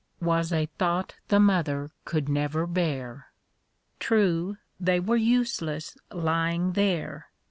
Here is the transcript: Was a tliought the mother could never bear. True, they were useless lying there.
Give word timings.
Was 0.19 0.51
a 0.51 0.67
tliought 0.79 1.11
the 1.27 1.39
mother 1.39 1.91
could 2.05 2.27
never 2.27 2.65
bear. 2.65 3.27
True, 3.99 4.57
they 4.79 4.99
were 4.99 5.15
useless 5.15 5.95
lying 6.11 6.71
there. 6.71 7.27